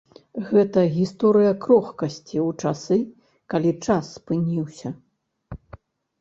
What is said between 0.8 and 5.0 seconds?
гісторыя крохкасці ў часы, калі час спыніўся.